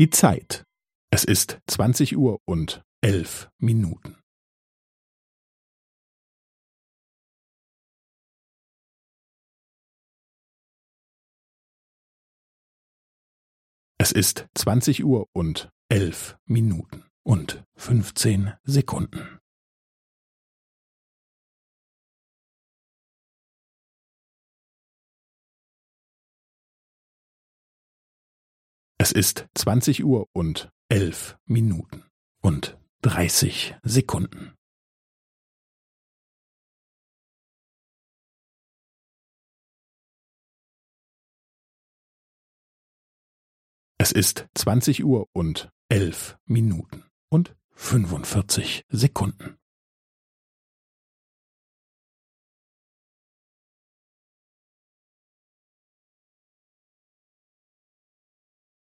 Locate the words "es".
1.10-1.24, 13.98-14.12, 29.02-29.12, 43.96-44.12